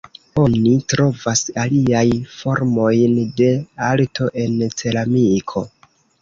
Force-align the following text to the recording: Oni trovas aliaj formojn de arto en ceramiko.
Oni 0.43 0.69
trovas 0.93 1.43
aliaj 1.63 2.01
formojn 2.37 3.13
de 3.43 3.51
arto 3.91 4.31
en 4.47 4.57
ceramiko. 4.81 5.65